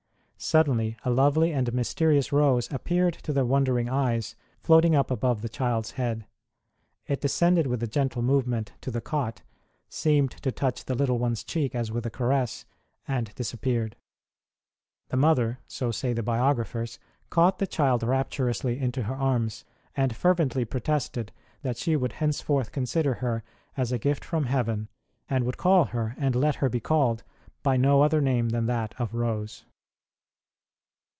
Suddenly 0.43 0.97
a 1.05 1.11
lovely 1.11 1.53
and 1.53 1.71
mysterious 1.71 2.31
rose 2.31 2.67
appeared 2.73 3.13
to 3.13 3.31
their 3.31 3.45
wondering 3.45 3.87
eyes, 3.89 4.35
floating 4.59 4.95
up 4.95 5.11
above 5.11 5.43
the 5.43 5.49
child 5.49 5.85
s 5.85 5.91
head. 5.91 6.25
It 7.05 7.21
descended 7.21 7.67
with 7.67 7.83
a 7.83 7.87
gentle 7.87 8.23
movement 8.23 8.71
to 8.81 8.89
the 8.89 9.01
cot, 9.01 9.43
seemed 9.87 10.31
to 10.31 10.51
touch 10.51 10.85
the 10.85 10.95
little 10.95 11.19
one 11.19 11.33
s 11.33 11.43
cheek 11.43 11.75
as 11.75 11.91
with 11.91 12.07
a 12.07 12.09
caress, 12.09 12.65
and 13.07 13.35
disappeared. 13.35 13.95
The 15.09 15.17
mother 15.17 15.59
so 15.67 15.91
say 15.91 16.11
the 16.11 16.23
biographers 16.23 16.97
caught 17.29 17.59
the 17.59 17.67
child 17.67 18.01
rapturously 18.01 18.79
into 18.79 19.03
her 19.03 19.15
arms, 19.15 19.63
and 19.95 20.15
fervently 20.15 20.65
protested 20.65 21.31
that 21.61 21.77
she 21.77 21.95
would 21.95 22.13
henceforth 22.13 22.71
consider 22.71 23.13
her 23.13 23.43
as 23.77 23.91
a 23.91 23.99
gift 23.99 24.25
from 24.25 24.45
heaven, 24.45 24.87
and 25.29 25.43
would 25.43 25.57
call 25.57 25.83
her, 25.93 26.15
and 26.17 26.33
let 26.35 26.55
her 26.55 26.67
be 26.67 26.79
called, 26.79 27.21
by 27.61 27.77
no 27.77 28.01
other 28.01 28.21
name 28.21 28.49
than 28.49 28.65
that 28.65 28.99
of 28.99 29.13
Rose. 29.13 29.65